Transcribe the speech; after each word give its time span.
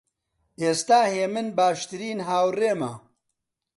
ئێستا 0.61 1.01
هێمن 1.13 1.47
باشترین 1.57 2.19
هاوڕێمە. 2.27 2.93